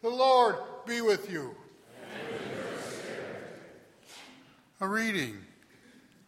The 0.00 0.08
Lord 0.08 0.54
be 0.86 1.00
with 1.00 1.28
you. 1.28 1.56
A 4.80 4.86
reading 4.86 5.38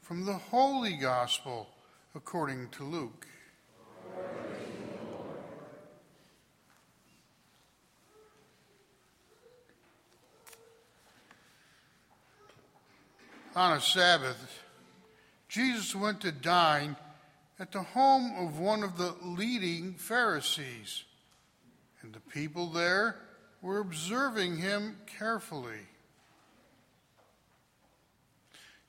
from 0.00 0.24
the 0.24 0.32
Holy 0.32 0.96
Gospel 0.96 1.68
according 2.16 2.70
to 2.70 2.82
Luke. 2.82 3.28
On 13.54 13.76
a 13.76 13.80
Sabbath, 13.80 14.64
Jesus 15.48 15.94
went 15.94 16.20
to 16.22 16.32
dine 16.32 16.96
at 17.60 17.70
the 17.70 17.84
home 17.84 18.32
of 18.36 18.58
one 18.58 18.82
of 18.82 18.98
the 18.98 19.14
leading 19.22 19.94
Pharisees, 19.94 21.04
and 22.02 22.12
the 22.12 22.20
people 22.20 22.66
there 22.66 23.14
were 23.62 23.78
observing 23.78 24.56
him 24.56 24.96
carefully. 25.18 25.86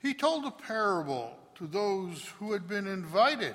He 0.00 0.14
told 0.14 0.44
a 0.44 0.50
parable 0.50 1.36
to 1.56 1.66
those 1.66 2.32
who 2.38 2.52
had 2.52 2.66
been 2.66 2.86
invited, 2.86 3.54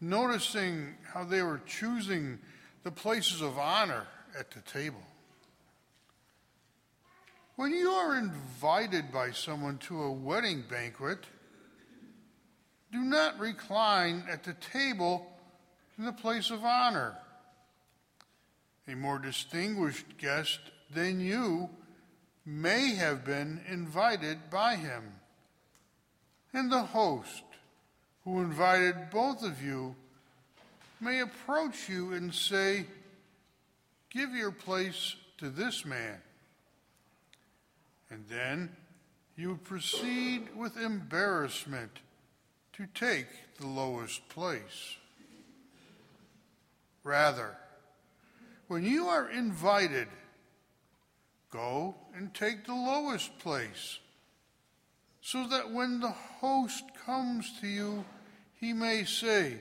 noticing 0.00 0.94
how 1.12 1.24
they 1.24 1.42
were 1.42 1.60
choosing 1.66 2.38
the 2.82 2.90
places 2.90 3.40
of 3.40 3.58
honor 3.58 4.06
at 4.38 4.50
the 4.50 4.60
table. 4.60 5.02
When 7.56 7.72
you 7.72 7.90
are 7.90 8.16
invited 8.16 9.12
by 9.12 9.32
someone 9.32 9.78
to 9.78 10.02
a 10.02 10.12
wedding 10.12 10.64
banquet, 10.68 11.24
do 12.92 13.00
not 13.00 13.38
recline 13.38 14.24
at 14.30 14.44
the 14.44 14.54
table 14.54 15.26
in 15.98 16.04
the 16.04 16.12
place 16.12 16.50
of 16.50 16.64
honor. 16.64 17.16
A 18.88 18.96
more 18.96 19.18
distinguished 19.18 20.16
guest 20.16 20.58
than 20.90 21.20
you 21.20 21.68
may 22.46 22.94
have 22.94 23.24
been 23.24 23.60
invited 23.68 24.50
by 24.50 24.76
him. 24.76 25.12
And 26.54 26.72
the 26.72 26.82
host, 26.82 27.44
who 28.24 28.40
invited 28.40 29.10
both 29.10 29.44
of 29.44 29.62
you, 29.62 29.94
may 31.00 31.20
approach 31.20 31.88
you 31.88 32.14
and 32.14 32.34
say, 32.34 32.86
Give 34.10 34.30
your 34.30 34.50
place 34.50 35.16
to 35.36 35.50
this 35.50 35.84
man. 35.84 36.22
And 38.10 38.24
then 38.30 38.74
you 39.36 39.58
proceed 39.62 40.48
with 40.56 40.78
embarrassment 40.78 41.92
to 42.72 42.86
take 42.94 43.26
the 43.60 43.66
lowest 43.66 44.26
place. 44.30 44.96
Rather, 47.04 47.54
when 48.68 48.84
you 48.84 49.06
are 49.08 49.28
invited, 49.30 50.08
Go 51.50 51.94
and 52.14 52.34
take 52.34 52.66
the 52.66 52.74
lowest 52.74 53.38
place, 53.38 53.98
so 55.20 55.46
that 55.46 55.72
when 55.72 56.00
the 56.00 56.10
host 56.10 56.84
comes 57.06 57.50
to 57.60 57.66
you, 57.66 58.04
he 58.54 58.72
may 58.72 59.04
say, 59.04 59.54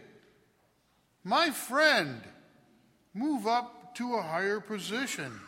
My 1.23 1.49
friend, 1.49 2.21
move 3.13 3.47
up 3.47 3.95
to 3.95 4.15
a 4.15 4.21
higher 4.21 4.59
position. 4.59 5.39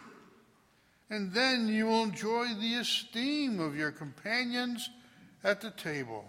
And 1.11 1.33
then 1.33 1.67
you 1.67 1.87
will 1.87 2.03
enjoy 2.03 2.53
the 2.53 2.75
esteem 2.75 3.59
of 3.59 3.75
your 3.75 3.91
companions 3.91 4.89
at 5.43 5.59
the 5.59 5.71
table. 5.71 6.23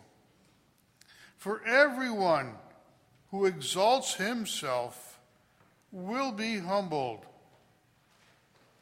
For 1.36 1.62
everyone 1.66 2.54
who 3.30 3.44
exalts 3.44 4.14
himself 4.14 5.09
will 5.92 6.32
be 6.32 6.58
humbled 6.58 7.24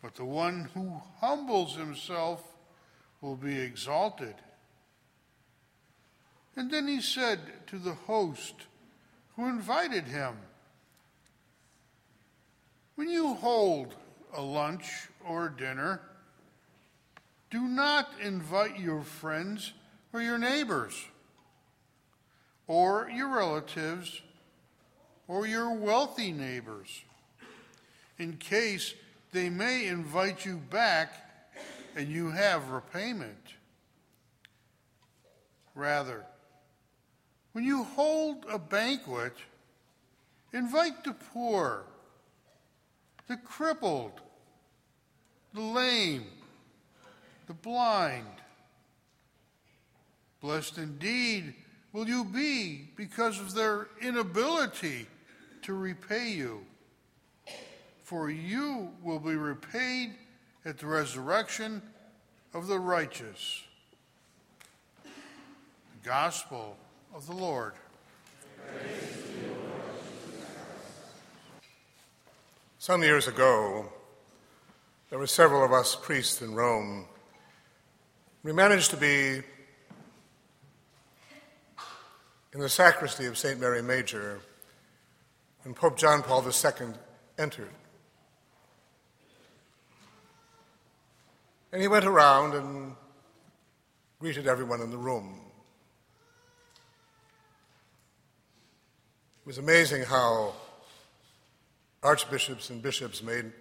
but 0.02 0.14
the 0.14 0.24
one 0.24 0.68
who 0.74 1.00
humbles 1.20 1.76
himself 1.76 2.42
will 3.20 3.36
be 3.36 3.58
exalted. 3.58 4.34
And 6.56 6.70
then 6.70 6.86
he 6.86 7.00
said 7.00 7.40
to 7.68 7.78
the 7.78 7.94
host 7.94 8.54
who 9.36 9.48
invited 9.48 10.04
him, 10.04 10.36
When 12.94 13.08
you 13.08 13.34
hold 13.34 13.94
a 14.34 14.42
lunch 14.42 15.08
or 15.26 15.48
dinner, 15.48 16.00
do 17.50 17.62
not 17.62 18.10
invite 18.20 18.78
your 18.78 19.02
friends 19.02 19.72
or 20.12 20.20
your 20.20 20.38
neighbors, 20.38 21.06
or 22.66 23.10
your 23.12 23.34
relatives, 23.34 24.20
or 25.28 25.46
your 25.46 25.74
wealthy 25.74 26.32
neighbors, 26.32 27.04
in 28.18 28.38
case 28.38 28.94
they 29.32 29.50
may 29.50 29.86
invite 29.86 30.44
you 30.46 30.56
back 30.56 31.12
and 31.94 32.08
you 32.08 32.30
have 32.30 32.70
repayment. 32.70 33.36
Rather, 35.74 36.24
when 37.52 37.64
you 37.64 37.84
hold 37.84 38.46
a 38.50 38.58
banquet, 38.58 39.34
invite 40.52 41.04
the 41.04 41.14
poor, 41.32 41.84
the 43.28 43.36
crippled, 43.36 44.20
the 45.52 45.60
lame, 45.60 46.24
the 47.46 47.54
blind. 47.54 48.26
Blessed 50.40 50.78
indeed 50.78 51.54
will 51.92 52.08
you 52.08 52.24
be 52.24 52.88
because 52.96 53.40
of 53.40 53.54
their 53.54 53.88
inability 54.00 55.06
to 55.68 55.74
repay 55.74 56.30
you 56.30 56.64
for 58.02 58.30
you 58.30 58.88
will 59.02 59.18
be 59.18 59.34
repaid 59.34 60.14
at 60.64 60.78
the 60.78 60.86
resurrection 60.86 61.82
of 62.54 62.66
the 62.68 62.78
righteous. 62.78 63.64
The 65.04 66.08
Gospel 66.08 66.74
of 67.14 67.26
the 67.26 67.34
Lord. 67.34 67.74
Some 72.78 73.02
years 73.02 73.28
ago, 73.28 73.92
there 75.10 75.18
were 75.18 75.26
several 75.26 75.62
of 75.62 75.70
us 75.74 75.94
priests 75.94 76.40
in 76.40 76.54
Rome. 76.54 77.04
We 78.42 78.54
managed 78.54 78.88
to 78.92 78.96
be 78.96 79.42
in 82.54 82.60
the 82.60 82.70
sacristy 82.70 83.26
of 83.26 83.36
St. 83.36 83.60
Mary 83.60 83.82
Major 83.82 84.40
when 85.62 85.74
Pope 85.74 85.98
John 85.98 86.22
Paul 86.22 86.44
II 86.44 86.88
entered. 87.38 87.70
And 91.72 91.82
he 91.82 91.88
went 91.88 92.06
around 92.06 92.54
and 92.54 92.94
greeted 94.18 94.46
everyone 94.46 94.80
in 94.80 94.90
the 94.90 94.96
room. 94.96 95.40
It 99.40 99.46
was 99.46 99.58
amazing 99.58 100.02
how 100.02 100.54
archbishops 102.02 102.70
and 102.70 102.82
bishops 102.82 103.22
made 103.22 103.52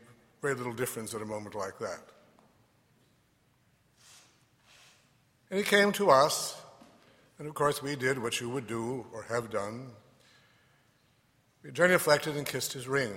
very 0.42 0.54
little 0.54 0.74
difference 0.74 1.14
at 1.14 1.22
a 1.22 1.26
moment 1.26 1.56
like 1.56 1.78
that. 1.80 2.00
And 5.50 5.58
he 5.58 5.64
came 5.64 5.92
to 5.94 6.10
us, 6.10 6.62
and 7.40 7.48
of 7.48 7.54
course 7.54 7.82
we 7.82 7.96
did 7.96 8.22
what 8.22 8.40
you 8.42 8.50
would 8.50 8.68
do 8.68 9.06
or 9.14 9.24
have 9.24 9.50
done. 9.50 9.92
We 11.68 11.74
genuflected 11.74 12.38
and 12.38 12.48
kissed 12.48 12.72
his 12.72 12.88
ring. 12.88 13.12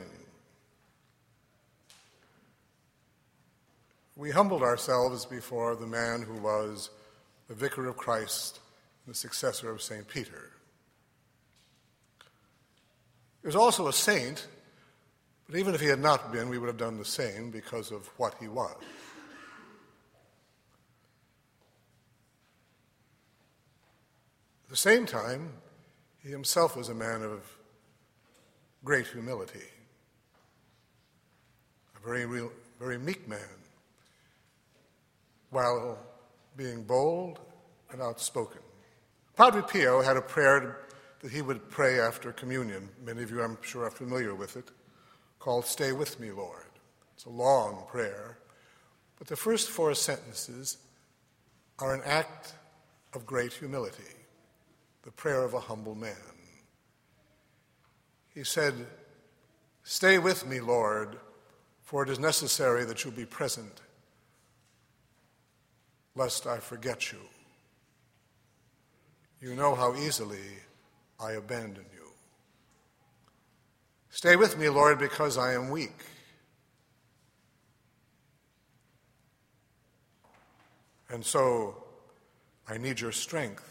we 4.16 4.30
humbled 4.30 4.62
ourselves 4.62 5.24
before 5.24 5.74
the 5.74 5.86
man 5.86 6.20
who 6.20 6.34
was 6.34 6.90
the 7.48 7.54
vicar 7.54 7.88
of 7.88 7.96
Christ, 7.96 8.60
the 9.06 9.14
successor 9.14 9.70
of 9.70 9.80
St. 9.80 10.06
Peter. 10.06 10.50
He 13.40 13.46
was 13.46 13.56
also 13.56 13.88
a 13.88 13.94
saint, 13.94 14.46
but 15.46 15.58
even 15.58 15.74
if 15.74 15.80
he 15.80 15.86
had 15.86 16.00
not 16.00 16.32
been, 16.32 16.50
we 16.50 16.58
would 16.58 16.66
have 16.66 16.76
done 16.76 16.98
the 16.98 17.04
same 17.04 17.50
because 17.50 17.90
of 17.90 18.08
what 18.18 18.34
he 18.38 18.46
was. 18.46 18.76
At 24.64 24.70
the 24.70 24.76
same 24.76 25.06
time, 25.06 25.50
he 26.22 26.28
himself 26.28 26.76
was 26.76 26.90
a 26.90 26.94
man 26.94 27.22
of 27.22 27.40
great 28.84 29.06
humility, 29.06 29.68
a 31.96 32.06
very, 32.06 32.26
real, 32.26 32.50
very 32.78 32.98
meek 32.98 33.28
man 33.28 33.38
while 35.50 35.98
being 36.56 36.82
bold 36.82 37.40
and 37.92 38.00
outspoken. 38.00 38.60
Padre 39.36 39.62
Pio 39.62 40.00
had 40.02 40.16
a 40.16 40.22
prayer 40.22 40.78
that 41.20 41.30
he 41.30 41.42
would 41.42 41.70
pray 41.70 42.00
after 42.00 42.32
communion. 42.32 42.88
Many 43.04 43.22
of 43.22 43.30
you, 43.30 43.42
I'm 43.42 43.58
sure, 43.62 43.84
are 43.84 43.90
familiar 43.90 44.34
with 44.34 44.56
it, 44.56 44.70
called 45.38 45.64
Stay 45.64 45.92
With 45.92 46.18
Me, 46.20 46.30
Lord. 46.30 46.66
It's 47.14 47.26
a 47.26 47.30
long 47.30 47.84
prayer, 47.88 48.38
but 49.18 49.26
the 49.26 49.36
first 49.36 49.68
four 49.70 49.94
sentences 49.94 50.78
are 51.78 51.94
an 51.94 52.02
act 52.04 52.54
of 53.12 53.26
great 53.26 53.52
humility, 53.52 54.14
the 55.02 55.10
prayer 55.10 55.42
of 55.42 55.54
a 55.54 55.60
humble 55.60 55.94
man. 55.94 56.14
He 58.34 58.44
said, 58.44 58.74
Stay 59.82 60.18
with 60.18 60.46
me, 60.46 60.60
Lord, 60.60 61.16
for 61.82 62.02
it 62.02 62.10
is 62.10 62.18
necessary 62.18 62.84
that 62.84 63.04
you 63.04 63.10
be 63.10 63.24
present, 63.24 63.80
lest 66.14 66.46
I 66.46 66.58
forget 66.58 67.12
you. 67.12 67.18
You 69.40 69.54
know 69.54 69.74
how 69.74 69.96
easily 69.96 70.38
I 71.18 71.32
abandon 71.32 71.86
you. 71.94 72.08
Stay 74.10 74.36
with 74.36 74.58
me, 74.58 74.68
Lord, 74.68 74.98
because 74.98 75.38
I 75.38 75.54
am 75.54 75.70
weak. 75.70 76.04
And 81.08 81.24
so 81.24 81.82
I 82.68 82.78
need 82.78 83.00
your 83.00 83.12
strength 83.12 83.66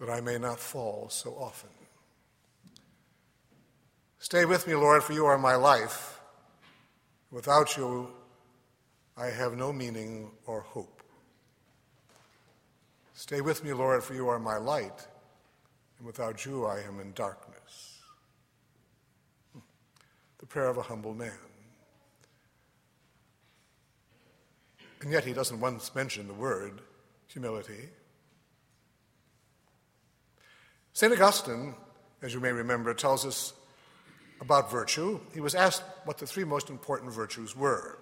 that 0.00 0.10
I 0.10 0.20
may 0.20 0.38
not 0.38 0.58
fall 0.58 1.08
so 1.08 1.30
often. 1.30 1.70
Stay 4.24 4.46
with 4.46 4.66
me, 4.66 4.74
Lord, 4.74 5.02
for 5.04 5.12
you 5.12 5.26
are 5.26 5.36
my 5.36 5.54
life. 5.54 6.18
Without 7.30 7.76
you, 7.76 8.08
I 9.18 9.26
have 9.26 9.54
no 9.54 9.70
meaning 9.70 10.30
or 10.46 10.62
hope. 10.62 11.02
Stay 13.12 13.42
with 13.42 13.62
me, 13.62 13.74
Lord, 13.74 14.02
for 14.02 14.14
you 14.14 14.28
are 14.28 14.38
my 14.38 14.56
light, 14.56 15.06
and 15.98 16.06
without 16.06 16.46
you, 16.46 16.64
I 16.64 16.80
am 16.80 17.00
in 17.00 17.12
darkness. 17.12 17.98
Hmm. 19.52 19.58
The 20.38 20.46
prayer 20.46 20.68
of 20.68 20.78
a 20.78 20.82
humble 20.82 21.12
man. 21.12 21.38
And 25.02 25.12
yet, 25.12 25.26
he 25.26 25.34
doesn't 25.34 25.60
once 25.60 25.94
mention 25.94 26.28
the 26.28 26.32
word 26.32 26.80
humility. 27.26 27.90
St. 30.94 31.12
Augustine, 31.12 31.74
as 32.22 32.32
you 32.32 32.40
may 32.40 32.52
remember, 32.52 32.94
tells 32.94 33.26
us 33.26 33.52
about 34.40 34.70
virtue. 34.70 35.20
He 35.32 35.40
was 35.40 35.54
asked 35.54 35.82
what 36.04 36.18
the 36.18 36.26
three 36.26 36.44
most 36.44 36.70
important 36.70 37.12
virtues 37.12 37.56
were. 37.56 37.98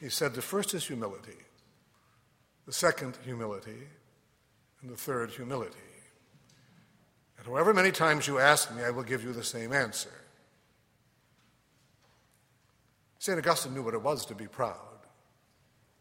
He 0.00 0.08
said 0.08 0.34
the 0.34 0.42
first 0.42 0.74
is 0.74 0.86
humility, 0.86 1.36
the 2.66 2.72
second, 2.72 3.18
humility, 3.24 3.88
and 4.80 4.90
the 4.90 4.96
third, 4.96 5.30
humility. 5.30 5.76
And 7.38 7.46
however 7.46 7.74
many 7.74 7.90
times 7.90 8.26
you 8.26 8.38
ask 8.38 8.74
me, 8.74 8.82
I 8.82 8.90
will 8.90 9.02
give 9.02 9.22
you 9.22 9.32
the 9.32 9.44
same 9.44 9.72
answer. 9.72 10.12
St. 13.18 13.38
Augustine 13.38 13.74
knew 13.74 13.82
what 13.82 13.92
it 13.92 14.02
was 14.02 14.24
to 14.26 14.34
be 14.34 14.46
proud, 14.46 14.76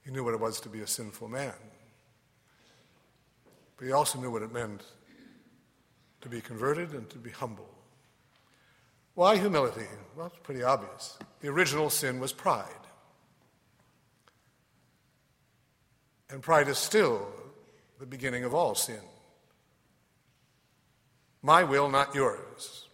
he 0.05 0.11
knew 0.11 0.23
what 0.23 0.33
it 0.33 0.39
was 0.39 0.59
to 0.61 0.69
be 0.69 0.79
a 0.79 0.87
sinful 0.87 1.27
man. 1.27 1.53
But 3.77 3.85
he 3.85 3.91
also 3.91 4.19
knew 4.19 4.31
what 4.31 4.41
it 4.41 4.51
meant 4.51 4.83
to 6.21 6.29
be 6.29 6.41
converted 6.41 6.91
and 6.91 7.09
to 7.09 7.17
be 7.17 7.29
humble. 7.29 7.78
Why 9.19 9.35
humility? 9.35 9.85
Well, 10.15 10.27
it's 10.27 10.37
pretty 10.43 10.63
obvious. 10.63 11.19
The 11.41 11.49
original 11.49 11.89
sin 11.89 12.21
was 12.21 12.31
pride. 12.31 12.63
And 16.29 16.41
pride 16.41 16.69
is 16.69 16.77
still 16.77 17.27
the 17.99 18.05
beginning 18.05 18.45
of 18.45 18.53
all 18.55 18.75
sin. 18.75 19.01
My 21.41 21.65
will, 21.65 21.89
not 21.89 22.15
yours. 22.15 22.87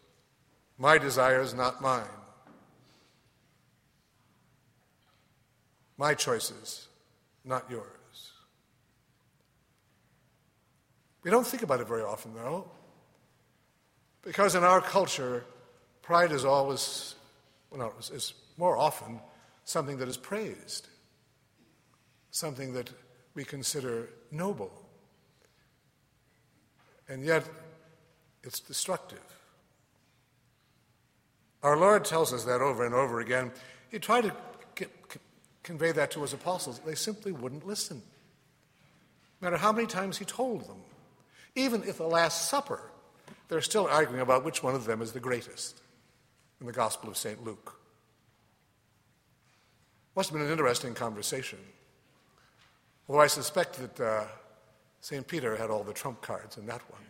My 0.79 0.97
desires, 0.97 1.53
not 1.53 1.79
mine. 1.79 2.17
My 5.95 6.15
choices, 6.15 6.87
not 7.43 7.69
yours. 7.69 8.31
We 11.21 11.29
don't 11.29 11.45
think 11.45 11.61
about 11.61 11.81
it 11.81 11.87
very 11.87 12.01
often, 12.01 12.33
though. 12.33 12.71
Because 14.23 14.55
in 14.55 14.63
our 14.63 14.81
culture, 14.81 15.45
pride 16.05 16.31
is 16.31 16.45
always, 16.45 17.15
well, 17.71 17.79
no, 17.79 17.93
it's 17.97 18.33
more 18.57 18.77
often 18.77 19.19
something 19.63 19.97
that 19.97 20.07
is 20.07 20.17
praised, 20.17 20.87
something 22.29 22.73
that 22.73 22.91
we 23.33 23.43
consider 23.43 24.09
noble. 24.31 24.71
And 27.09 27.23
yet, 27.23 27.43
it's 28.43 28.59
destructive. 28.59 29.19
Our 31.63 31.75
Lord 31.75 32.05
tells 32.05 32.31
us 32.31 32.43
that 32.43 32.61
over 32.61 32.85
and 32.85 32.93
over 32.93 33.19
again. 33.19 33.51
He 33.89 33.97
tried 33.97 34.25
to 34.25 34.35
get, 34.75 34.91
convey 35.63 35.91
that 35.91 36.11
to 36.11 36.21
his 36.21 36.33
apostles. 36.33 36.79
They 36.85 36.93
simply 36.93 37.31
wouldn't 37.31 37.65
listen. 37.65 38.03
No 39.41 39.47
matter 39.47 39.57
how 39.57 39.71
many 39.71 39.87
times 39.87 40.19
he 40.19 40.25
told 40.25 40.67
them. 40.67 40.77
Even 41.55 41.81
at 41.83 41.97
the 41.97 42.03
Last 42.03 42.47
Supper, 42.49 42.91
they're 43.47 43.61
still 43.61 43.87
arguing 43.87 44.21
about 44.21 44.45
which 44.45 44.61
one 44.61 44.75
of 44.75 44.85
them 44.85 45.01
is 45.01 45.11
the 45.11 45.19
greatest 45.19 45.81
in 46.65 46.67
the 46.67 46.73
Gospel 46.73 47.09
of 47.09 47.15
St. 47.15 47.43
Luke. 47.43 47.79
Must 50.15 50.29
have 50.29 50.35
been 50.35 50.47
an 50.47 50.51
interesting 50.51 50.95
conversation. 50.95 51.59
Although 53.07 53.21
I 53.21 53.27
suspect 53.27 53.77
that 53.77 53.99
uh, 53.99 54.23
St. 54.99 55.27
Peter 55.27 55.55
had 55.55 55.69
all 55.69 55.83
the 55.83 55.93
trump 55.93 56.23
cards 56.23 56.57
in 56.57 56.65
that 56.65 56.81
one. 56.91 57.03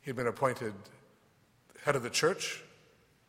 He'd 0.00 0.16
been 0.16 0.28
appointed 0.28 0.72
head 1.84 1.94
of 1.94 2.02
the 2.02 2.08
church, 2.08 2.62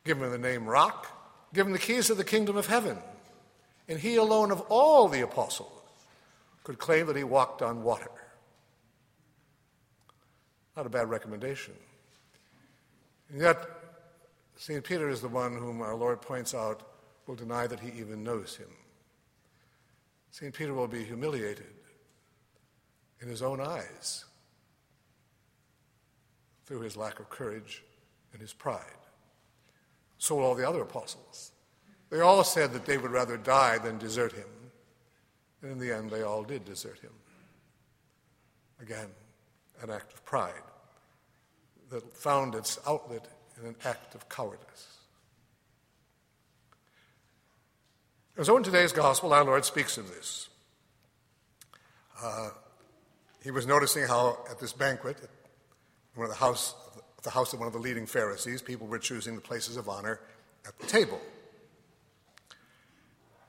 given 0.06 0.32
the 0.32 0.38
name 0.38 0.66
Rock, 0.66 1.08
given 1.54 1.74
the 1.74 1.80
keys 1.80 2.10
of 2.10 2.16
the 2.16 2.24
kingdom 2.24 2.56
of 2.56 2.68
heaven. 2.68 2.98
And 3.90 4.00
he 4.00 4.16
alone 4.16 4.52
of 4.52 4.62
all 4.70 5.10
the 5.10 5.20
apostles 5.20 5.82
could 6.64 6.80
claim 6.80 7.08
that 7.08 7.18
he 7.18 7.26
walked 7.26 7.62
on 7.62 7.84
water. 7.84 8.12
Not 10.78 10.86
a 10.86 10.90
bad 10.90 11.10
recommendation. 11.10 11.74
And 13.30 13.42
yet, 13.42 13.58
St. 14.60 14.84
Peter 14.84 15.08
is 15.08 15.22
the 15.22 15.30
one 15.30 15.56
whom 15.56 15.82
our 15.82 15.96
Lord 15.96 16.22
points 16.22 16.54
out 16.54 16.84
will 17.26 17.36
deny 17.36 17.66
that 17.66 17.80
he 17.80 17.98
even 17.98 18.26
knows 18.26 18.58
him. 18.58 18.68
St. 20.32 20.54
Peter 20.54 20.74
will 20.74 20.90
be 20.90 21.06
humiliated 21.06 21.74
in 23.22 23.30
his 23.30 23.42
own 23.42 23.62
eyes 23.62 24.26
through 26.66 26.82
his 26.82 26.98
lack 26.98 27.22
of 27.22 27.30
courage 27.30 27.86
and 28.34 28.42
his 28.42 28.52
pride. 28.52 28.84
So 30.18 30.36
will 30.36 30.44
all 30.44 30.56
the 30.56 30.68
other 30.68 30.82
apostles. 30.82 31.54
They 32.10 32.20
all 32.20 32.44
said 32.44 32.74
that 32.74 32.86
they 32.86 32.98
would 32.98 33.12
rather 33.12 33.38
die 33.38 33.78
than 33.78 33.98
desert 33.98 34.34
him. 34.34 34.50
And 35.62 35.72
in 35.72 35.80
the 35.80 35.96
end, 35.96 36.12
they 36.12 36.24
all 36.24 36.44
did 36.44 36.66
desert 36.66 37.00
him. 37.00 37.14
Again, 38.82 39.08
an 39.82 39.90
act 39.90 40.12
of 40.12 40.26
pride 40.26 40.52
that 41.90 42.14
found 42.14 42.56
its 42.56 42.78
outlet 42.86 43.26
in 43.60 43.68
an 43.68 43.76
act 43.86 44.16
of 44.16 44.30
cowardice. 44.30 44.88
And 48.38 48.46
so 48.46 48.56
in 48.58 48.64
today's 48.64 48.94
gospel, 48.94 49.34
our 49.34 49.44
Lord 49.44 49.66
speaks 49.66 49.98
of 49.98 50.08
this. 50.10 50.50
Uh, 52.22 52.50
he 53.44 53.52
was 53.52 53.68
noticing 53.68 54.08
how 54.08 54.38
at 54.50 54.60
this 54.60 54.74
banquet, 54.74 55.18
at 55.22 55.30
one 56.16 56.26
of 56.26 56.32
the 56.32 56.38
house, 56.38 56.74
the 57.24 57.30
house 57.30 57.54
of 57.54 57.60
one 57.60 57.68
of 57.68 57.74
the 57.74 57.80
leading 57.80 58.06
Pharisees, 58.06 58.62
people 58.62 58.88
were 58.88 59.00
choosing 59.00 59.36
the 59.36 59.42
places 59.42 59.78
of 59.78 59.90
honor 59.90 60.20
at 60.66 60.78
the 60.80 60.88
table. 60.88 61.20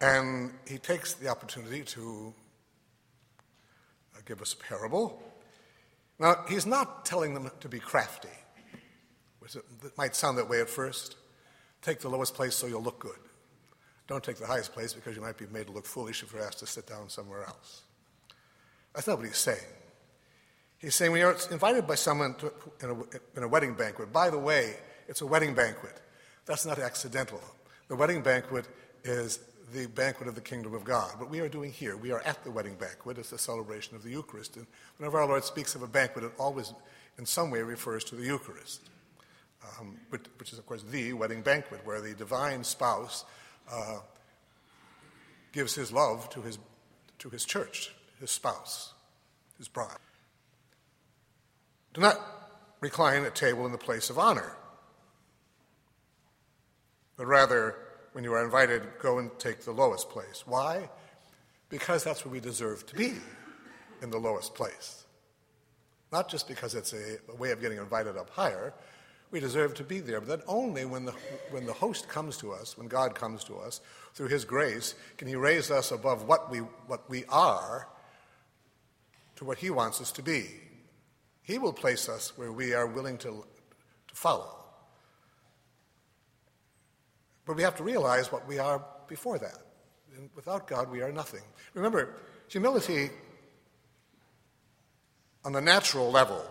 And 0.01 0.53
he 0.67 0.79
takes 0.79 1.15
the 1.15 1.29
opportunity 1.29 1.83
to 1.83 2.35
uh, 4.17 4.21
give 4.25 4.41
us 4.41 4.55
a 4.55 4.57
parable 4.57 5.23
now, 6.21 6.45
he's 6.47 6.67
not 6.67 7.07
telling 7.07 7.33
them 7.33 7.51
to 7.61 7.69
be 7.69 7.81
crafty, 7.81 8.29
it 9.57 9.97
might 9.97 10.15
sound 10.15 10.39
that 10.39 10.49
way 10.49 10.61
at 10.61 10.69
first. 10.69 11.17
Take 11.83 12.01
the 12.01 12.09
lowest 12.09 12.35
place 12.35 12.55
so 12.55 12.67
you'll 12.67 12.83
look 12.83 12.99
good. 12.99 13.19
Don't 14.07 14.23
take 14.23 14.37
the 14.37 14.47
highest 14.47 14.73
place 14.73 14.93
because 14.93 15.15
you 15.15 15.23
might 15.23 15.39
be 15.39 15.47
made 15.47 15.67
to 15.67 15.73
look 15.73 15.87
foolish 15.87 16.23
if 16.23 16.33
you're 16.33 16.43
asked 16.43 16.59
to 16.59 16.67
sit 16.67 16.87
down 16.87 17.09
somewhere 17.09 17.45
else. 17.45 17.83
That's 18.95 19.07
not 19.07 19.19
what 19.19 19.27
he's 19.27 19.37
saying. 19.37 19.59
He's 20.79 20.95
saying 20.95 21.13
when 21.13 21.21
you're 21.21 21.37
invited 21.51 21.87
by 21.87 21.95
someone 21.95 22.35
to, 22.37 22.53
in, 22.83 22.91
a, 22.91 23.37
in 23.37 23.43
a 23.45 23.49
wedding 23.49 23.75
banquet, 23.75 24.13
by 24.13 24.31
the 24.31 24.39
way, 24.39 24.77
it's 25.09 25.21
a 25.21 25.27
wedding 25.27 25.55
banquet. 25.55 26.01
That's 26.47 26.67
not 26.67 26.79
accidental. 26.79 27.41
The 27.89 27.97
wedding 27.97 28.23
banquet 28.23 28.67
is 29.05 29.41
the 29.73 29.87
banquet 29.87 30.29
of 30.29 30.35
the 30.35 30.41
kingdom 30.41 30.75
of 30.75 30.85
God. 30.85 31.19
What 31.21 31.31
we 31.31 31.41
are 31.41 31.49
doing 31.49 31.71
here, 31.71 31.97
we 31.97 32.11
are 32.11 32.21
at 32.23 32.43
the 32.45 32.51
wedding 32.51 32.75
banquet. 32.75 33.19
It's 33.19 33.31
the 33.31 33.39
celebration 33.39 33.95
of 33.95 34.03
the 34.03 34.11
Eucharist. 34.11 34.57
And 34.57 34.67
whenever 34.97 35.21
our 35.21 35.29
Lord 35.29 35.45
speaks 35.45 35.75
of 35.75 35.83
a 35.83 35.87
banquet, 35.87 36.25
it 36.25 36.33
always, 36.39 36.73
in 37.19 37.27
some 37.27 37.51
way, 37.51 37.63
refers 37.63 38.03
to 38.05 38.17
the 38.17 38.25
Eucharist, 38.25 38.91
um, 39.79 39.97
which, 40.11 40.23
which, 40.39 40.53
is, 40.53 40.59
of 40.59 40.67
course, 40.67 40.83
the 40.83 41.13
wedding 41.13 41.43
banquet, 41.43 41.81
where 41.85 42.01
the 42.01 42.15
divine 42.15 42.65
spouse 42.65 43.25
uh, 43.71 43.99
gives 45.53 45.75
his 45.75 45.93
love 45.93 46.29
to 46.31 46.43
his, 46.43 46.59
to 47.19 47.31
his 47.31 47.45
church, 47.45 47.95
his 48.19 48.31
spouse, 48.31 48.95
his 49.59 49.69
bride. 49.69 49.99
Do 51.93 52.01
not 52.01 52.19
recline 52.81 53.25
at 53.25 53.35
table 53.35 53.67
in 53.67 53.73
the 53.73 53.79
place 53.79 54.11
of 54.11 54.19
honor, 54.19 54.57
but 57.17 57.27
rather 57.27 57.77
when 58.13 58.25
you 58.25 58.33
are 58.33 58.45
invited, 58.45 58.83
go 59.01 59.19
and 59.19 59.31
take 59.39 59.61
the 59.61 59.71
lowest 59.71 60.11
place. 60.11 60.45
Why? 60.47 60.89
Because 61.69 62.03
that's 62.03 62.25
where 62.25 62.33
we 62.33 62.41
deserve 62.41 62.87
to 62.87 62.97
be, 62.97 63.13
in 64.03 64.11
the 64.11 64.19
lowest 64.19 64.55
place. 64.55 65.05
Not 66.11 66.29
just 66.29 66.49
because 66.49 66.75
it's 66.75 66.93
a, 66.93 67.19
a 67.29 67.37
way 67.37 67.53
of 67.53 67.61
getting 67.61 67.79
invited 67.79 68.17
up 68.17 68.31
higher, 68.31 68.73
we 69.31 69.41
deserve 69.41 69.75
to 69.75 69.85
be 69.85 70.01
there. 70.01 70.21
But 70.21 70.29
that 70.29 70.45
only 70.47 70.85
when 70.85 71.05
the, 71.05 71.13
when 71.51 71.67
the 71.67 71.73
host 71.73 72.09
comes 72.09 72.37
to 72.39 72.53
us, 72.53 72.77
when 72.77 72.89
God 72.89 73.15
comes 73.15 73.45
to 73.45 73.57
us, 73.59 73.81
through 74.15 74.29
His 74.29 74.45
grace, 74.45 74.95
can 75.17 75.29
He 75.29 75.37
raise 75.37 75.71
us 75.71 75.93
above 75.93 76.27
what 76.27 76.51
we, 76.51 76.59
what 76.59 77.09
we 77.09 77.25
are 77.29 77.89
to 79.37 79.45
what 79.45 79.59
He 79.59 79.71
wants 79.71 80.01
us 80.01 80.13
to 80.13 80.23
be. 80.23 80.47
He 81.43 81.59
will 81.59 81.73
place 81.73 82.09
us 82.09 82.37
where 82.37 82.53
we 82.53 82.75
are 82.75 82.87
willing 82.87 83.19
to, 83.19 83.45
to 84.09 84.15
follow. 84.15 84.57
But 87.47 87.57
we 87.57 87.63
have 87.63 87.77
to 87.77 87.83
realize 87.83 88.31
what 88.31 88.47
we 88.47 88.59
are 88.59 88.85
before 89.09 89.39
that. 89.39 89.59
And 90.17 90.29
without 90.35 90.67
God, 90.67 90.91
we 90.91 91.03
are 91.03 91.11
nothing. 91.11 91.43
Remember, 91.75 92.15
humility 92.49 93.11
on 95.45 95.53
the 95.53 95.61
natural 95.61 96.11
level, 96.11 96.45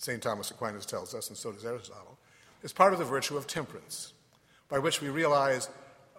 St. 0.00 0.22
Thomas 0.22 0.50
Aquinas 0.50 0.86
tells 0.86 1.14
us, 1.14 1.28
and 1.28 1.36
so 1.36 1.52
does 1.52 1.66
Aristotle, 1.66 2.16
is 2.62 2.72
part 2.72 2.94
of 2.94 2.98
the 2.98 3.04
virtue 3.04 3.36
of 3.36 3.46
temperance, 3.46 4.14
by 4.70 4.78
which 4.78 5.02
we 5.02 5.10
realize 5.10 5.68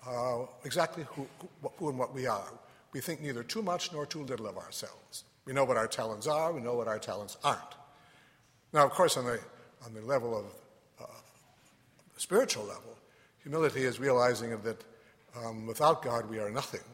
uh, 0.07 0.41
exactly 0.63 1.03
who, 1.09 1.27
who 1.77 1.89
and 1.89 1.97
what 1.97 2.13
we 2.13 2.27
are. 2.27 2.53
We 2.93 2.99
think 2.99 3.21
neither 3.21 3.41
too 3.41 3.63
much 3.63 3.91
nor 3.91 4.05
too 4.05 4.21
little 4.21 4.45
of 4.45 4.55
ourselves. 4.55 5.23
We 5.45 5.53
know 5.53 5.63
what 5.63 5.77
our 5.77 5.87
talents 5.87 6.27
are, 6.27 6.53
we 6.53 6.61
know 6.61 6.75
what 6.75 6.87
our 6.87 6.99
talents 6.99 7.37
aren't. 7.43 7.59
Now, 8.71 8.85
of 8.85 8.91
course, 8.91 9.17
on 9.17 9.25
the, 9.25 9.39
on 9.83 9.95
the 9.95 10.01
level 10.01 10.37
of 10.37 10.45
uh, 11.03 11.19
spiritual 12.17 12.65
level, 12.65 12.95
humility 13.41 13.81
is 13.81 13.99
realizing 13.99 14.51
that 14.61 14.83
um, 15.43 15.65
without 15.65 16.03
God 16.03 16.29
we 16.29 16.37
are 16.37 16.51
nothing, 16.51 16.85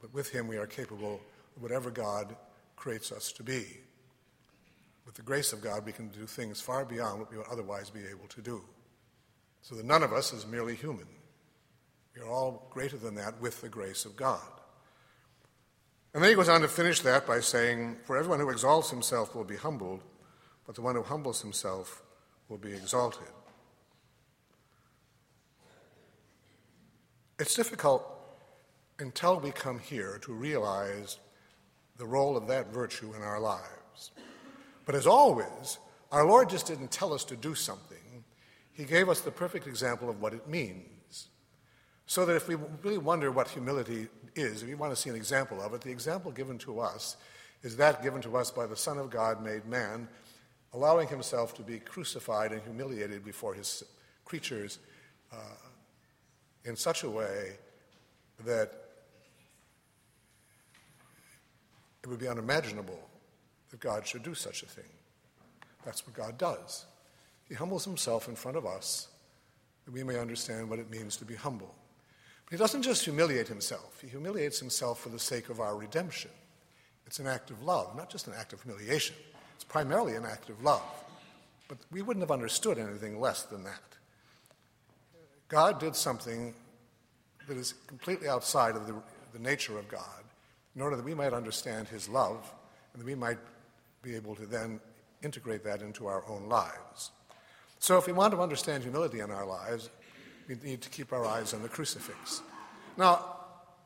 but 0.00 0.14
with 0.14 0.30
Him 0.30 0.46
we 0.46 0.56
are 0.56 0.68
capable 0.68 1.20
of 1.56 1.62
whatever 1.62 1.90
God 1.90 2.36
creates 2.76 3.10
us 3.10 3.32
to 3.32 3.42
be. 3.42 3.66
With 5.06 5.14
the 5.14 5.22
grace 5.22 5.52
of 5.52 5.60
God, 5.60 5.84
we 5.84 5.92
can 5.92 6.08
do 6.08 6.26
things 6.26 6.60
far 6.60 6.84
beyond 6.84 7.20
what 7.20 7.30
we 7.30 7.36
would 7.36 7.46
otherwise 7.50 7.90
be 7.90 8.00
able 8.10 8.26
to 8.28 8.40
do. 8.40 8.62
So 9.62 9.74
that 9.74 9.84
none 9.84 10.02
of 10.02 10.12
us 10.12 10.32
is 10.32 10.46
merely 10.46 10.74
human. 10.74 11.06
We 12.14 12.22
are 12.22 12.28
all 12.28 12.68
greater 12.70 12.96
than 12.96 13.14
that 13.16 13.40
with 13.40 13.60
the 13.60 13.68
grace 13.68 14.04
of 14.04 14.16
God. 14.16 14.40
And 16.14 16.22
then 16.22 16.30
he 16.30 16.36
goes 16.36 16.48
on 16.48 16.60
to 16.60 16.68
finish 16.68 17.00
that 17.00 17.26
by 17.26 17.40
saying, 17.40 17.96
For 18.04 18.16
everyone 18.16 18.40
who 18.40 18.50
exalts 18.50 18.90
himself 18.90 19.34
will 19.34 19.44
be 19.44 19.56
humbled, 19.56 20.02
but 20.64 20.76
the 20.76 20.82
one 20.82 20.94
who 20.94 21.02
humbles 21.02 21.42
himself 21.42 22.02
will 22.48 22.58
be 22.58 22.72
exalted. 22.72 23.26
It's 27.38 27.56
difficult 27.56 28.06
until 29.00 29.40
we 29.40 29.50
come 29.50 29.80
here 29.80 30.18
to 30.22 30.32
realize 30.32 31.18
the 31.96 32.06
role 32.06 32.36
of 32.36 32.46
that 32.46 32.72
virtue 32.72 33.12
in 33.14 33.22
our 33.22 33.40
lives. 33.40 34.12
But 34.84 34.94
as 34.94 35.06
always, 35.06 35.78
our 36.12 36.26
Lord 36.26 36.48
just 36.48 36.66
didn't 36.66 36.90
tell 36.90 37.12
us 37.12 37.24
to 37.24 37.36
do 37.36 37.54
something, 37.54 38.24
He 38.72 38.84
gave 38.84 39.08
us 39.08 39.20
the 39.20 39.30
perfect 39.30 39.66
example 39.66 40.08
of 40.10 40.20
what 40.20 40.34
it 40.34 40.48
means. 40.48 41.28
So 42.06 42.26
that 42.26 42.36
if 42.36 42.48
we 42.48 42.56
really 42.82 42.98
wonder 42.98 43.32
what 43.32 43.48
humility 43.48 44.08
is, 44.34 44.62
if 44.62 44.68
we 44.68 44.74
want 44.74 44.94
to 44.94 45.00
see 45.00 45.08
an 45.08 45.16
example 45.16 45.62
of 45.62 45.72
it, 45.72 45.80
the 45.80 45.90
example 45.90 46.30
given 46.30 46.58
to 46.58 46.80
us 46.80 47.16
is 47.62 47.76
that 47.78 48.02
given 48.02 48.20
to 48.20 48.36
us 48.36 48.50
by 48.50 48.66
the 48.66 48.76
Son 48.76 48.98
of 48.98 49.08
God 49.08 49.42
made 49.42 49.64
man, 49.64 50.06
allowing 50.74 51.08
himself 51.08 51.54
to 51.54 51.62
be 51.62 51.78
crucified 51.78 52.52
and 52.52 52.60
humiliated 52.62 53.24
before 53.24 53.54
his 53.54 53.82
creatures 54.24 54.78
uh, 55.32 55.36
in 56.64 56.76
such 56.76 57.04
a 57.04 57.10
way 57.10 57.52
that 58.44 58.70
it 62.02 62.08
would 62.08 62.18
be 62.18 62.28
unimaginable 62.28 63.08
that 63.74 63.80
God 63.80 64.06
should 64.06 64.22
do 64.22 64.34
such 64.34 64.62
a 64.62 64.66
thing. 64.66 64.84
That's 65.84 66.06
what 66.06 66.14
God 66.14 66.38
does. 66.38 66.86
He 67.48 67.56
humbles 67.56 67.84
himself 67.84 68.28
in 68.28 68.36
front 68.36 68.56
of 68.56 68.64
us 68.64 69.08
that 69.84 69.90
we 69.90 70.04
may 70.04 70.16
understand 70.16 70.70
what 70.70 70.78
it 70.78 70.92
means 70.92 71.16
to 71.16 71.24
be 71.24 71.34
humble. 71.34 71.74
But 72.44 72.52
he 72.52 72.56
doesn't 72.56 72.82
just 72.82 73.02
humiliate 73.02 73.48
himself, 73.48 74.00
he 74.00 74.06
humiliates 74.06 74.60
himself 74.60 75.00
for 75.00 75.08
the 75.08 75.18
sake 75.18 75.48
of 75.48 75.58
our 75.58 75.76
redemption. 75.76 76.30
It's 77.04 77.18
an 77.18 77.26
act 77.26 77.50
of 77.50 77.64
love, 77.64 77.96
not 77.96 78.10
just 78.10 78.28
an 78.28 78.34
act 78.38 78.52
of 78.52 78.62
humiliation. 78.62 79.16
It's 79.56 79.64
primarily 79.64 80.14
an 80.14 80.24
act 80.24 80.50
of 80.50 80.62
love. 80.62 80.84
But 81.66 81.78
we 81.90 82.00
wouldn't 82.00 82.22
have 82.22 82.30
understood 82.30 82.78
anything 82.78 83.18
less 83.18 83.42
than 83.42 83.64
that. 83.64 83.82
God 85.48 85.80
did 85.80 85.96
something 85.96 86.54
that 87.48 87.56
is 87.56 87.74
completely 87.88 88.28
outside 88.28 88.76
of 88.76 88.86
the, 88.86 88.94
the 89.32 89.40
nature 89.40 89.76
of 89.80 89.88
God 89.88 90.22
in 90.76 90.80
order 90.80 90.94
that 90.94 91.04
we 91.04 91.14
might 91.14 91.32
understand 91.32 91.88
his 91.88 92.08
love 92.08 92.52
and 92.94 93.02
that 93.02 93.06
we 93.06 93.16
might 93.16 93.38
be 94.04 94.14
able 94.14 94.34
to 94.36 94.46
then 94.46 94.80
integrate 95.22 95.64
that 95.64 95.80
into 95.80 96.06
our 96.06 96.22
own 96.28 96.48
lives. 96.48 97.10
So, 97.78 97.98
if 97.98 98.06
we 98.06 98.12
want 98.12 98.32
to 98.34 98.40
understand 98.40 98.82
humility 98.82 99.20
in 99.20 99.30
our 99.30 99.46
lives, 99.46 99.90
we 100.46 100.56
need 100.62 100.82
to 100.82 100.90
keep 100.90 101.12
our 101.12 101.24
eyes 101.24 101.54
on 101.54 101.62
the 101.62 101.68
crucifix. 101.68 102.42
Now, 102.96 103.24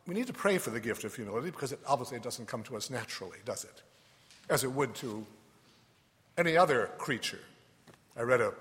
we 0.06 0.14
need 0.14 0.26
to 0.26 0.32
pray 0.32 0.58
for 0.58 0.70
the 0.70 0.80
gift 0.80 1.04
of 1.04 1.14
humility 1.14 1.50
because 1.50 1.72
it, 1.72 1.80
obviously 1.86 2.18
doesn't 2.18 2.46
come 2.46 2.62
to 2.64 2.76
us 2.76 2.90
naturally, 2.90 3.38
does 3.44 3.64
it? 3.64 3.82
As 4.50 4.64
it 4.64 4.72
would 4.72 4.94
to 4.96 5.24
any 6.36 6.56
other 6.56 6.90
creature. 6.98 7.40
I 8.16 8.22
read 8.22 8.40
a 8.40 8.52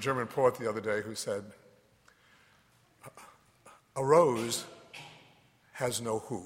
German 0.00 0.26
poet 0.26 0.56
the 0.56 0.68
other 0.68 0.80
day 0.80 1.00
who 1.00 1.14
said, 1.14 1.44
A 3.96 4.04
rose 4.04 4.64
has 5.72 6.00
no 6.00 6.18
who. 6.18 6.42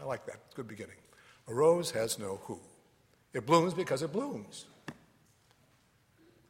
I 0.00 0.04
like 0.04 0.26
that. 0.26 0.38
Good 0.54 0.68
beginning. 0.68 0.96
A 1.48 1.54
rose 1.54 1.90
has 1.90 2.18
no 2.18 2.40
who. 2.44 2.58
It 3.32 3.46
blooms 3.46 3.74
because 3.74 4.02
it 4.02 4.12
blooms. 4.12 4.66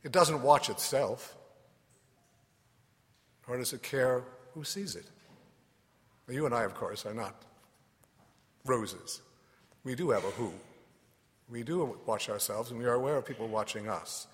It 0.02 0.12
doesn't 0.12 0.42
watch 0.42 0.68
itself, 0.68 1.34
nor 3.48 3.56
does 3.56 3.72
it 3.72 3.82
care 3.82 4.22
who 4.52 4.64
sees 4.64 4.94
it. 4.94 5.06
Well, 6.26 6.34
you 6.34 6.46
and 6.46 6.54
I, 6.54 6.64
of 6.64 6.74
course, 6.74 7.06
are 7.06 7.14
not 7.14 7.42
roses. 8.64 9.20
We 9.82 9.94
do 9.94 10.10
have 10.10 10.24
a 10.24 10.30
who. 10.30 10.52
We 11.50 11.62
do 11.62 11.98
watch 12.06 12.28
ourselves, 12.28 12.70
and 12.70 12.78
we 12.78 12.86
are 12.86 12.94
aware 12.94 13.16
of 13.16 13.26
people 13.26 13.48
watching 13.48 13.88
us. 13.88 14.26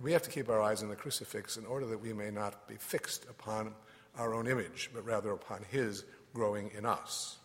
We 0.00 0.12
have 0.12 0.22
to 0.22 0.30
keep 0.30 0.48
our 0.48 0.60
eyes 0.60 0.82
on 0.82 0.88
the 0.88 0.96
crucifix 0.96 1.56
in 1.56 1.64
order 1.64 1.86
that 1.86 2.00
we 2.00 2.12
may 2.12 2.30
not 2.30 2.68
be 2.68 2.76
fixed 2.76 3.24
upon 3.24 3.72
our 4.18 4.34
own 4.34 4.46
image, 4.46 4.90
but 4.94 5.04
rather 5.04 5.32
upon 5.32 5.64
His 5.70 6.04
growing 6.34 6.70
in 6.76 6.84
us. 6.84 7.38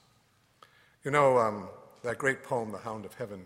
You 1.04 1.12
know, 1.12 1.38
um, 1.38 1.68
that 2.04 2.18
great 2.18 2.44
poem, 2.44 2.72
The 2.72 2.78
Hound 2.80 3.06
of 3.06 3.14
Heaven, 3.14 3.46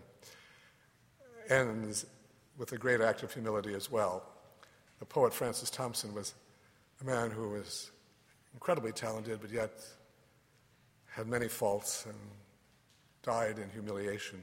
ends 1.48 2.06
with 2.58 2.72
a 2.72 2.78
great 2.78 3.00
act 3.00 3.22
of 3.22 3.32
humility 3.32 3.74
as 3.74 3.90
well. 3.90 4.22
The 4.98 5.04
poet 5.04 5.34
Francis 5.34 5.70
Thompson 5.70 6.14
was 6.14 6.34
a 7.00 7.04
man 7.04 7.30
who 7.30 7.50
was 7.50 7.90
incredibly 8.54 8.92
talented, 8.92 9.40
but 9.40 9.50
yet 9.50 9.72
had 11.10 11.26
many 11.26 11.48
faults 11.48 12.06
and 12.06 12.16
died 13.22 13.58
in 13.58 13.68
humiliation. 13.70 14.42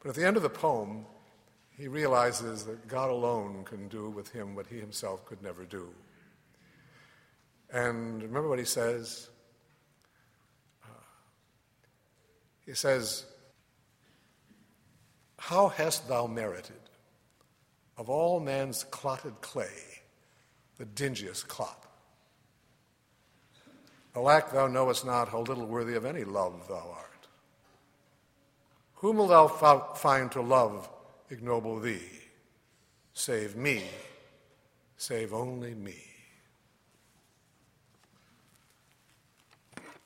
But 0.00 0.10
at 0.10 0.14
the 0.14 0.26
end 0.26 0.36
of 0.36 0.42
the 0.42 0.50
poem, 0.50 1.04
he 1.76 1.88
realizes 1.88 2.64
that 2.64 2.88
God 2.88 3.10
alone 3.10 3.64
can 3.64 3.88
do 3.88 4.10
with 4.10 4.30
him 4.30 4.54
what 4.54 4.66
he 4.66 4.78
himself 4.78 5.24
could 5.24 5.42
never 5.42 5.64
do. 5.64 5.88
And 7.72 8.22
remember 8.22 8.48
what 8.48 8.58
he 8.58 8.64
says? 8.64 9.30
Uh, 10.84 10.88
he 12.70 12.76
says, 12.76 13.24
How 15.38 15.66
hast 15.70 16.08
thou 16.08 16.28
merited 16.28 16.78
of 17.98 18.08
all 18.08 18.38
man's 18.38 18.84
clotted 18.84 19.40
clay 19.40 19.66
the 20.78 20.84
dingiest 20.84 21.48
clot? 21.48 21.84
Alack, 24.14 24.52
thou 24.52 24.68
knowest 24.68 25.04
not 25.04 25.30
how 25.30 25.40
little 25.40 25.66
worthy 25.66 25.96
of 25.96 26.04
any 26.04 26.22
love 26.22 26.68
thou 26.68 26.94
art. 26.96 27.26
Whom 28.94 29.16
wilt 29.16 29.30
thou 29.30 29.48
find 29.96 30.30
to 30.30 30.40
love 30.40 30.88
ignoble 31.28 31.80
thee? 31.80 32.20
Save 33.14 33.56
me, 33.56 33.82
save 34.96 35.34
only 35.34 35.74
me. 35.74 36.04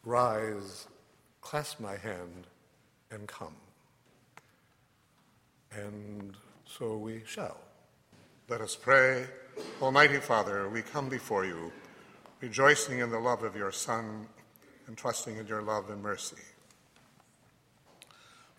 Rise, 0.03 0.87
clasp 1.43 1.79
my 1.79 1.99
hand, 1.99 2.47
and 3.11 3.27
come. 3.27 3.57
And 5.73 6.37
so 6.65 6.97
we 6.97 7.23
shall. 7.27 7.59
Let 8.49 8.61
us 8.61 8.77
pray. 8.77 9.27
Almighty 9.81 10.19
Father, 10.19 10.69
we 10.69 10.83
come 10.83 11.09
before 11.09 11.45
you, 11.45 11.73
rejoicing 12.41 12.99
in 12.99 13.11
the 13.11 13.19
love 13.19 13.43
of 13.43 13.57
your 13.57 13.73
Son 13.73 14.27
and 14.87 14.97
trusting 14.97 15.37
in 15.37 15.47
your 15.47 15.63
love 15.63 15.91
and 15.91 16.03
mercy 16.03 16.37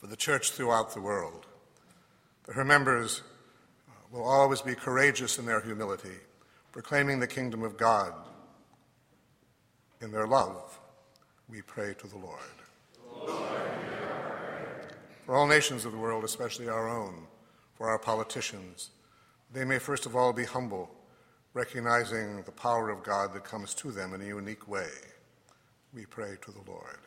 for 0.06 0.08
the 0.08 0.16
church 0.16 0.52
throughout 0.52 0.94
the 0.94 1.02
world. 1.02 1.48
That 2.46 2.54
her 2.54 2.64
members 2.64 3.24
uh, 3.90 3.92
will 4.12 4.24
always 4.24 4.62
be 4.62 4.76
courageous 4.76 5.40
in 5.40 5.48
their 5.48 5.62
humility, 5.62 6.18
proclaiming 6.72 7.20
the 7.20 7.28
kingdom 7.28 7.64
of 7.64 7.76
God. 7.76 8.14
In 10.02 10.12
their 10.12 10.28
love, 10.28 10.80
we 11.50 11.64
pray 11.64 11.96
to 11.96 12.08
the 12.08 12.18
Lord. 12.18 12.40
Lord 15.28 15.36
for 15.36 15.36
all 15.36 15.48
nations 15.48 15.86
of 15.86 15.92
the 15.92 15.98
world, 15.98 16.24
especially 16.24 16.70
our 16.70 16.88
own, 16.88 17.28
for 17.74 17.90
our 17.90 18.00
politicians, 18.00 18.92
they 19.54 19.66
may 19.66 19.80
first 19.80 20.06
of 20.06 20.16
all 20.16 20.34
be 20.34 20.46
humble, 20.46 20.90
recognizing 21.54 22.44
the 22.44 22.52
power 22.52 22.90
of 22.90 23.04
God 23.04 23.34
that 23.34 23.44
comes 23.44 23.74
to 23.76 23.92
them 23.92 24.14
in 24.14 24.22
a 24.22 24.26
unique 24.26 24.68
way. 24.68 24.90
We 25.94 26.06
pray 26.06 26.36
to 26.42 26.52
the 26.52 26.62
Lord. 26.70 27.00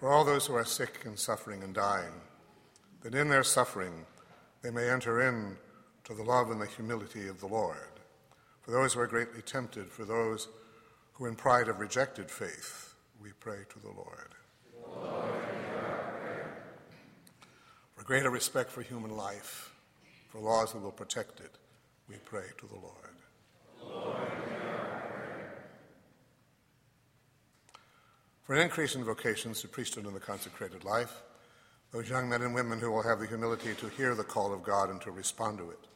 For 0.00 0.10
all 0.10 0.24
those 0.24 0.46
who 0.46 0.54
are 0.54 0.64
sick 0.64 1.04
and 1.04 1.18
suffering 1.18 1.62
and 1.62 1.74
dying, 1.74 2.12
that 3.02 3.14
in 3.14 3.28
their 3.28 3.44
suffering 3.44 4.04
they 4.62 4.70
may 4.70 4.90
enter 4.90 5.22
in 5.22 5.56
to 6.04 6.14
the 6.14 6.24
love 6.24 6.50
and 6.50 6.60
the 6.60 6.66
humility 6.66 7.28
of 7.28 7.40
the 7.40 7.46
Lord. 7.46 7.76
For 8.62 8.72
those 8.72 8.94
who 8.94 9.00
are 9.00 9.06
greatly 9.06 9.42
tempted, 9.42 9.90
for 9.90 10.04
those 10.04 10.48
who 11.14 11.26
in 11.26 11.36
pride 11.36 11.68
have 11.68 11.80
rejected 11.80 12.30
faith, 12.30 12.94
we 13.22 13.30
pray 13.40 13.58
to 13.70 13.78
the 13.78 13.88
Lord. 13.88 15.31
For 18.02 18.08
greater 18.08 18.30
respect 18.30 18.68
for 18.68 18.82
human 18.82 19.16
life, 19.16 19.72
for 20.28 20.40
laws 20.40 20.72
that 20.72 20.82
will 20.82 20.90
protect 20.90 21.38
it, 21.38 21.52
we 22.08 22.16
pray 22.24 22.46
to 22.58 22.66
the 22.66 22.74
Lord. 22.74 23.14
Lord 23.80 24.16
for 28.42 28.56
an 28.56 28.62
increase 28.62 28.96
in 28.96 29.04
vocations 29.04 29.60
to 29.60 29.68
priesthood 29.68 30.04
and 30.04 30.16
the 30.16 30.20
consecrated 30.20 30.82
life, 30.82 31.22
those 31.92 32.10
young 32.10 32.28
men 32.28 32.42
and 32.42 32.52
women 32.52 32.80
who 32.80 32.90
will 32.90 33.04
have 33.04 33.20
the 33.20 33.26
humility 33.28 33.72
to 33.74 33.88
hear 33.90 34.16
the 34.16 34.24
call 34.24 34.52
of 34.52 34.64
God 34.64 34.90
and 34.90 35.00
to 35.02 35.12
respond 35.12 35.58
to 35.58 35.70
it, 35.70 35.86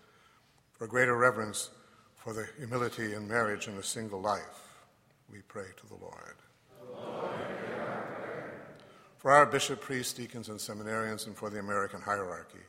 for 0.78 0.84
a 0.84 0.88
greater 0.88 1.16
reverence 1.16 1.70
for 2.14 2.32
the 2.32 2.46
humility 2.56 3.14
in 3.14 3.26
marriage 3.26 3.66
and 3.66 3.76
a 3.78 3.82
single 3.82 4.20
life, 4.20 4.84
we 5.32 5.38
pray 5.48 5.66
to 5.76 5.86
the. 5.88 5.96
Lord 5.96 6.36
for 9.26 9.32
our 9.32 9.44
bishop, 9.44 9.80
priests, 9.80 10.12
deacons, 10.12 10.48
and 10.48 10.60
seminarians, 10.60 11.26
and 11.26 11.36
for 11.36 11.50
the 11.50 11.58
American 11.58 12.00
hierarchy, 12.00 12.60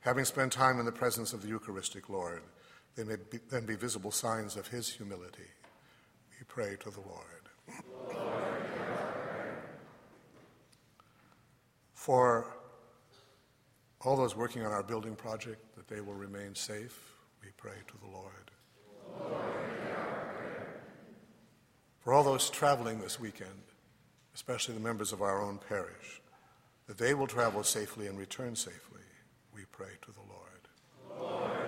having 0.00 0.24
spent 0.24 0.50
time 0.50 0.78
in 0.78 0.86
the 0.86 0.90
presence 0.90 1.34
of 1.34 1.42
the 1.42 1.48
Eucharistic 1.48 2.08
Lord, 2.08 2.42
they 2.96 3.04
may 3.04 3.16
be, 3.30 3.38
then 3.50 3.66
be 3.66 3.76
visible 3.76 4.10
signs 4.10 4.56
of 4.56 4.66
his 4.68 4.88
humility. 4.88 5.50
We 6.40 6.46
pray 6.48 6.76
to 6.80 6.90
the 6.90 7.00
Lord. 7.00 7.84
Lord 8.10 8.44
for 11.92 12.46
all 14.00 14.16
those 14.16 14.34
working 14.34 14.64
on 14.64 14.72
our 14.72 14.82
building 14.82 15.14
project, 15.14 15.76
that 15.76 15.88
they 15.88 16.00
will 16.00 16.14
remain 16.14 16.54
safe, 16.54 17.12
we 17.42 17.50
pray 17.58 17.76
to 17.88 17.98
the 17.98 18.10
Lord. 18.10 18.50
Lord 19.20 19.44
for 22.00 22.14
all 22.14 22.24
those 22.24 22.48
traveling 22.48 22.98
this 22.98 23.20
weekend, 23.20 23.60
especially 24.34 24.74
the 24.74 24.80
members 24.80 25.12
of 25.12 25.22
our 25.22 25.42
own 25.42 25.58
parish, 25.68 26.20
that 26.86 26.98
they 26.98 27.14
will 27.14 27.26
travel 27.26 27.62
safely 27.62 28.06
and 28.06 28.18
return 28.18 28.56
safely, 28.56 29.00
we 29.54 29.62
pray 29.72 29.90
to 30.02 30.12
the 30.12 30.20
Lord. 30.20 31.30
Lord 31.32 31.62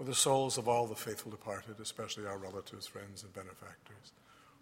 for 0.00 0.04
the 0.04 0.14
souls 0.14 0.56
of 0.56 0.66
all 0.66 0.86
the 0.86 0.94
faithful 0.94 1.30
departed, 1.30 1.74
especially 1.78 2.24
our 2.24 2.38
relatives, 2.38 2.86
friends, 2.86 3.22
and 3.22 3.34
benefactors, 3.34 4.12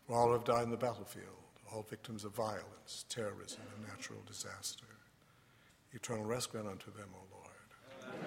for 0.04 0.16
all 0.16 0.26
who 0.26 0.32
have 0.32 0.42
died 0.42 0.64
in 0.64 0.70
the 0.72 0.76
battlefield, 0.76 1.26
all 1.72 1.86
victims 1.88 2.24
of 2.24 2.34
violence, 2.34 3.04
terrorism, 3.08 3.60
and 3.76 3.86
natural 3.86 4.18
disaster. 4.26 4.86
Eternal 5.92 6.24
rest 6.24 6.50
grant 6.50 6.66
unto 6.66 6.90
them, 6.90 7.06
O 7.14 7.22
Lord. 7.36 8.24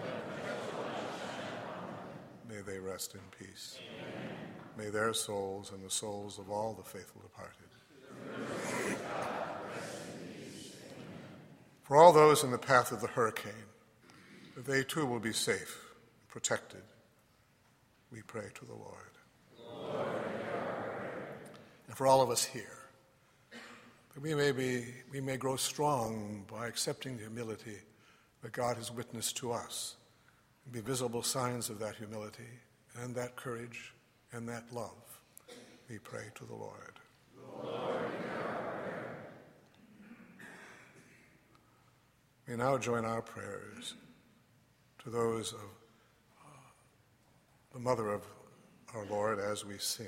May 2.47 2.61
they 2.61 2.79
rest 2.79 3.13
in 3.13 3.19
peace. 3.37 3.77
Amen. 3.77 4.37
May 4.77 4.89
their 4.89 5.13
souls 5.13 5.73
and 5.73 5.83
the 5.83 5.89
souls 5.89 6.39
of 6.39 6.49
all 6.49 6.71
the 6.73 6.89
faithful 6.89 7.21
departed. 7.23 7.70
For 11.91 11.97
all 11.97 12.13
those 12.13 12.45
in 12.45 12.51
the 12.51 12.57
path 12.57 12.93
of 12.93 13.01
the 13.01 13.07
hurricane, 13.07 13.51
that 14.55 14.63
they 14.63 14.81
too 14.81 15.05
will 15.05 15.19
be 15.19 15.33
safe, 15.33 15.77
protected, 16.29 16.83
we 18.13 18.21
pray 18.21 18.45
to 18.53 18.65
the 18.65 18.73
Lord. 18.73 18.95
Lord 19.59 20.07
and 21.87 21.97
for 21.97 22.07
all 22.07 22.21
of 22.21 22.29
us 22.29 22.45
here, 22.45 22.79
that 23.51 24.23
we 24.23 24.33
may, 24.33 24.53
be, 24.53 24.85
we 25.11 25.19
may 25.19 25.35
grow 25.35 25.57
strong 25.57 26.45
by 26.49 26.65
accepting 26.65 27.17
the 27.17 27.23
humility 27.23 27.79
that 28.41 28.53
God 28.53 28.77
has 28.77 28.89
witnessed 28.89 29.35
to 29.39 29.51
us, 29.51 29.97
and 30.63 30.73
be 30.73 30.79
visible 30.79 31.23
signs 31.23 31.69
of 31.69 31.77
that 31.79 31.97
humility 31.97 32.61
and 33.01 33.13
that 33.15 33.35
courage 33.35 33.93
and 34.31 34.47
that 34.47 34.63
love. 34.71 35.19
We 35.89 35.99
pray 35.99 36.27
to 36.35 36.45
the 36.45 36.55
Lord. 36.55 36.93
Lord 37.61 37.90
we 42.47 42.55
now 42.55 42.77
join 42.77 43.05
our 43.05 43.21
prayers 43.21 43.95
to 45.03 45.09
those 45.09 45.53
of 45.53 45.59
uh, 45.59 46.49
the 47.73 47.79
Mother 47.79 48.09
of 48.09 48.23
our 48.95 49.05
Lord 49.05 49.39
as 49.39 49.65
we 49.65 49.77
sing. 49.77 50.07